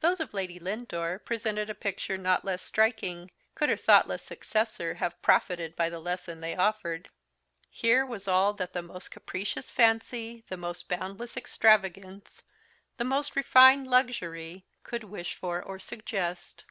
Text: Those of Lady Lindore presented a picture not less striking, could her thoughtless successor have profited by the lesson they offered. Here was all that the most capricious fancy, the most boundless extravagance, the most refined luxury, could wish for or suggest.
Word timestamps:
Those 0.00 0.20
of 0.20 0.34
Lady 0.34 0.58
Lindore 0.60 1.18
presented 1.18 1.70
a 1.70 1.74
picture 1.74 2.18
not 2.18 2.44
less 2.44 2.60
striking, 2.60 3.30
could 3.54 3.70
her 3.70 3.78
thoughtless 3.78 4.22
successor 4.22 4.96
have 4.96 5.22
profited 5.22 5.74
by 5.74 5.88
the 5.88 6.00
lesson 6.00 6.42
they 6.42 6.54
offered. 6.54 7.08
Here 7.70 8.04
was 8.04 8.28
all 8.28 8.52
that 8.52 8.74
the 8.74 8.82
most 8.82 9.10
capricious 9.10 9.70
fancy, 9.70 10.44
the 10.48 10.58
most 10.58 10.86
boundless 10.86 11.34
extravagance, 11.34 12.42
the 12.98 13.04
most 13.04 13.34
refined 13.36 13.86
luxury, 13.86 14.66
could 14.82 15.04
wish 15.04 15.34
for 15.34 15.62
or 15.62 15.78
suggest. 15.78 16.64